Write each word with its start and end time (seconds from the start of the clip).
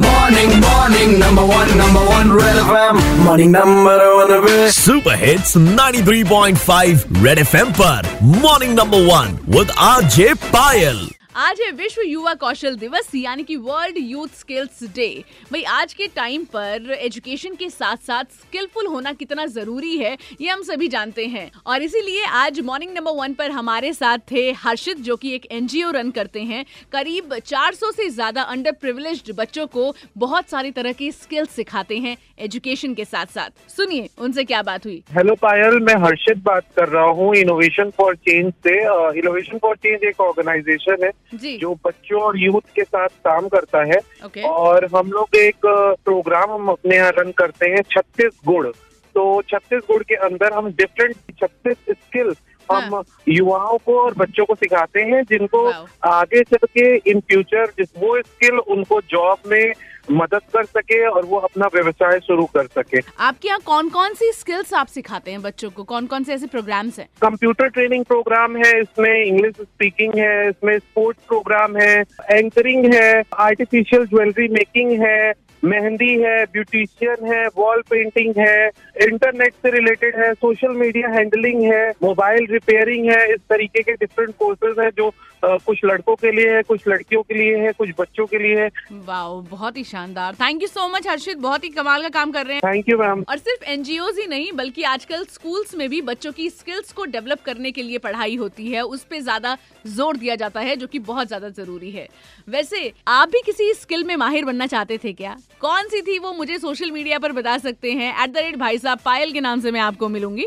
Morning, 0.00 0.60
morning, 0.60 1.18
number 1.18 1.44
one, 1.44 1.68
number 1.78 2.00
one, 2.00 2.30
Red 2.30 2.56
FM. 2.56 3.24
Morning, 3.24 3.50
number 3.50 3.94
one, 4.18 4.32
पे 4.44 4.70
super 4.72 5.14
hits 5.18 5.56
93.5 5.56 7.24
red 7.24 7.38
FM 7.38 7.70
पर 7.80 8.08
morning 8.42 8.74
number 8.78 9.06
one 9.06 9.38
with 9.56 9.70
RJ 9.86 10.32
Payal 10.52 10.98
आज 11.38 11.60
है 11.60 11.70
विश्व 11.72 12.00
युवा 12.02 12.32
कौशल 12.34 12.76
दिवस, 12.76 13.10
यानी 13.14 13.42
कि 13.44 13.56
वर्ल्ड 13.56 13.96
यूथ 14.00 14.28
स्किल्स 14.34 14.82
डे 14.94 15.08
भाई, 15.52 15.62
आज 15.62 15.92
के 15.94 16.06
टाइम 16.08 16.44
पर 16.46 16.90
एजुकेशन 16.92 17.54
के 17.54 17.68
साथ 17.70 17.96
साथ 18.06 18.24
स्किलफुल 18.34 18.86
होना 18.86 19.12
कितना 19.12 19.44
ज़रूरी 19.46 19.96
है, 19.98 20.16
ये 20.40 20.48
हम 20.48 20.62
सभी 20.62 20.88
जानते 20.88 21.26
हैं। 21.26 21.50
और 21.66 21.82
इसीलिए 21.82 22.24
आज 22.26 22.60
मॉर्निंग 22.60 22.92
नंबर 22.92 23.12
वन 23.16 23.34
पर 23.34 23.50
हमारे 23.50 23.92
साथ 23.92 24.18
थे 24.30 24.50
हर्षित, 24.54 24.98
जो 24.98 25.16
कि 25.16 25.34
एक 25.34 25.46
एनजीओ 25.50 25.90
रन 25.90 26.10
करते 26.10 26.42
हैं। 26.42 26.64
करीब 26.92 27.34
400 27.42 27.90
से 27.92 28.08
ज़्यादा 28.10 28.42
अंडर 28.44 28.72
प्रिविलेज्ड 28.74 29.32
बच्चों 29.36 29.66
को 29.68 29.94
बहुत 30.16 30.48
सारी 30.50 30.70
तरह 30.70 30.92
की 30.94 31.10
स्किल्स 31.12 31.50
सिखाते 31.52 31.98
हैं 31.98 32.16
एजुकेशन 32.38 32.94
के 32.94 33.04
साथ 33.04 33.26
साथ 33.28 33.68
सुनिए, 33.70 34.08
उनसे 34.18 34.44
क्या 34.44 34.62
बात 34.62 34.86
हुई? 34.86 35.02
हेलो 35.10 35.34
पायल, 35.36 35.78
मैं 35.82 36.00
हर्षित 36.04 36.42
बात 36.44 36.72
कर 36.76 36.88
रहा 36.88 37.04
हूँ। 37.12 37.34
इनोवेशन 37.36 37.90
फॉर 37.98 38.16
चेंज 38.18 38.52
से 38.66 38.80
इनोवेशन 39.18 39.58
फॉर 39.58 39.76
चेंज 39.76 40.04
एक 40.04 40.20
ऑर्गेनाइजेशन 40.22 41.04
है। 41.04 41.12
जी 41.34 41.56
जो 41.58 41.74
बच्चों 41.86 42.20
और 42.22 42.38
यूथ 42.38 42.72
के 42.74 42.84
साथ 42.84 43.08
काम 43.24 43.48
करता 43.48 43.82
है 43.84 43.98
okay. 44.24 44.44
और 44.44 44.84
हम 44.94 45.10
लोग 45.12 45.36
एक 45.36 45.66
प्रोग्राम 46.04 46.52
हम 46.52 46.68
अपने 46.68 46.96
यहाँ 46.96 47.12
रन 47.18 47.32
करते 47.38 47.70
हैं 47.70 47.82
छत्तीस 47.90 48.40
गुड़ 48.46 48.66
तो 49.14 49.42
छत्तीस 49.50 49.82
गुड़ 49.88 50.02
के 50.02 50.14
अंदर 50.26 50.52
हम 50.52 50.70
डिफरेंट 50.72 51.16
छत्तीस 51.40 51.76
स्किल 51.90 52.34
हम 52.72 52.94
हाँ। 52.94 53.02
युवाओं 53.28 53.78
को 53.86 53.98
और 54.00 54.14
बच्चों 54.14 54.44
को 54.44 54.54
सिखाते 54.54 55.00
हैं 55.02 55.22
जिनको 55.22 55.66
आगे 56.04 56.42
चल 56.44 56.66
के 56.68 56.96
इन 57.10 57.20
फ्यूचर 57.20 57.66
जिस 57.78 57.88
वो 57.98 58.16
स्किल 58.20 58.58
उनको 58.58 59.00
जॉब 59.10 59.50
में 59.50 59.72
मदद 60.10 60.42
कर 60.52 60.64
सके 60.64 61.06
और 61.06 61.24
वो 61.24 61.38
अपना 61.38 61.66
व्यवसाय 61.66 62.18
शुरू 62.20 62.44
कर 62.46 62.66
सके। 62.66 63.00
आपके 63.18 63.48
यहाँ 63.48 63.60
कौन 63.66 63.88
कौन 63.88 64.12
सी 64.14 64.30
स्किल्स 64.32 64.74
आप 64.74 64.86
सिखाते 64.86 65.30
हैं 65.30 65.40
बच्चों 65.42 65.70
को? 65.70 65.84
कौन 65.84 66.06
कौन 66.06 66.24
से 66.24 66.32
ऐसे 66.34 66.46
प्रोग्राम्स 66.46 66.98
हैं? 66.98 67.08
कंप्यूटर 67.22 67.68
ट्रेनिंग 67.68 68.04
प्रोग्राम 68.04 68.56
है 68.56 68.70
इसमें 68.80 69.24
इंग्लिश 69.24 69.54
स्पीकिंग 69.54 70.14
है 70.18 70.48
इसमें 70.48 70.78
स्पोर्ट्स 70.78 71.22
प्रोग्राम 71.28 71.76
है 71.76 71.94
एंकरिंग 72.32 72.94
है 72.94 73.22
आर्टिफिशियल 73.38 74.06
ज्वेलरी 74.06 74.48
मेकिंग 74.48 74.92
है 75.02 75.32
मेहंदी 75.66 76.14
है 76.22 76.44
ब्यूटिशियन 76.44 77.26
है 77.26 77.46
वॉल 77.46 77.82
पेंटिंग 77.90 78.34
है 78.38 78.66
इंटरनेट 79.02 79.52
से 79.52 79.70
रिलेटेड 79.70 80.16
है 80.16 80.32
सोशल 80.34 80.68
मीडिया 80.68 81.08
हैंडलिंग 81.08 81.62
है 81.72 81.90
मोबाइल 82.02 82.46
रिपेयरिंग 82.50 83.10
है, 83.10 83.32
इस 83.32 83.40
तरीके 83.50 83.82
के 83.82 83.92
डिफरेंट 83.92 84.34
कोर्सेज 84.38 84.78
है 84.78 84.90
जो 84.90 85.08
कुछ 85.46 85.80
लड़कों 85.84 86.14
के 86.16 86.30
लिए 86.32 86.54
है 86.54 86.62
कुछ 86.64 86.86
लड़कियों 86.88 87.22
के 87.22 87.34
लिए 87.34 87.56
है 87.58 87.72
कुछ 87.72 87.90
बच्चों 87.98 88.26
के 88.26 88.38
लिए 88.38 88.60
है। 88.60 88.68
वाओ 89.06 89.40
बहुत 89.50 89.76
ही 89.76 89.84
शानदार। 89.84 90.34
Thank 90.34 90.62
you 90.62 90.68
so 90.68 90.88
much 90.88 91.08
Harshit. 91.08 91.38
बहुत 91.38 91.64
ही 91.64 91.68
कमाल 91.70 92.02
का 92.02 92.08
काम 92.10 92.30
कर 92.32 92.46
रहे 92.46 92.54
हैं। 92.54 92.62
थैंक 92.64 92.88
यू 92.88 92.98
मैम 92.98 93.24
और 93.28 93.38
सिर्फ़ 93.38 93.64
एनजीओ 93.70 94.06
ही 94.08 94.26
नहीं 94.26 94.50
बल्कि 94.54 94.82
आजकल 94.84 95.24
स्कूल्स 95.30 95.74
में 95.74 95.88
भी 95.90 96.00
बच्चों 96.02 96.32
की 96.32 96.48
स्किल्स 96.50 96.92
को 96.92 97.04
डेवलप 97.06 97.42
करने 97.46 97.70
के 97.72 97.82
लिए 97.82 97.98
पढ़ाई 97.98 98.36
होती 98.36 98.70
है। 98.70 98.82
उस 98.84 99.04
पे 99.04 99.20
ज़्यादा 99.20 99.56
ज़ोर 99.86 100.16
दिया 100.16 100.34
जाता 100.36 100.60
है 100.60 100.76
जो 100.76 100.86
की 100.86 100.98
बहुत 101.00 101.26
ज़्यादा 101.26 101.48
ज़रूरी 101.50 101.90
है। 101.90 102.08
वैसे 102.48 102.92
आप 103.08 103.28
भी 103.28 103.42
किसी 103.46 103.72
स्किल 103.74 104.04
में 104.04 104.16
माहिर 104.16 104.44
बनना 104.44 104.66
चाहते 104.66 104.98
थे 105.04 105.12
क्या? 105.12 105.36
कौन 105.60 105.88
सी 105.88 106.00
थी 106.02 106.18
वो 106.18 106.32
मुझे 106.34 106.58
सोशल 106.58 106.90
मीडिया 106.90 107.18
पर 107.18 107.32
बता 107.32 107.56
सकते 107.58 107.92
हैं? 107.92 108.12
एट 108.22 108.30
द 108.30 108.36
रेट 108.38 108.56
भाई 108.58 108.78
साहब 108.78 108.98
पायल 109.04 109.32
के 109.32 109.40
नाम 109.40 109.60
से 109.60 109.70
मैं 109.70 109.80
आपको 109.80 110.08
मिलूँगी। 110.08 110.46